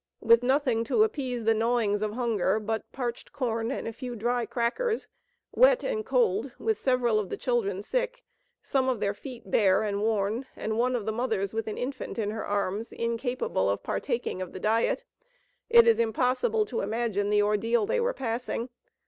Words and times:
With 0.19 0.41
nothing 0.41 0.83
to 0.85 1.03
appease 1.03 1.43
the 1.43 1.53
gnawings 1.53 2.01
of 2.01 2.13
hunger 2.13 2.59
but 2.59 2.91
parched 2.91 3.31
corn 3.31 3.69
and 3.71 3.87
a 3.87 3.93
few 3.93 4.15
dry 4.15 4.47
crackers, 4.47 5.07
wet 5.51 5.83
and 5.83 6.03
cold, 6.03 6.51
with 6.57 6.79
several 6.81 7.19
of 7.19 7.29
the 7.29 7.37
children 7.37 7.83
sick, 7.83 8.23
some 8.63 8.89
of 8.89 8.99
their 8.99 9.13
feet 9.13 9.51
bare 9.51 9.83
and 9.83 10.01
worn, 10.01 10.47
and 10.55 10.75
one 10.79 10.95
of 10.95 11.05
the 11.05 11.11
mothers 11.13 11.53
with 11.53 11.67
an 11.67 11.77
infant 11.77 12.17
in 12.17 12.31
her 12.31 12.43
arms, 12.47 12.91
incapable 12.91 13.69
of 13.69 13.83
partaking 13.83 14.41
of 14.41 14.53
the 14.53 14.59
diet, 14.59 15.03
it 15.69 15.85
is 15.87 15.99
impossible 15.99 16.65
to 16.65 16.81
imagine 16.81 17.29
the 17.29 17.43
ordeal 17.43 17.85
they 17.85 17.99
were 17.99 18.11
passing. 18.11 18.69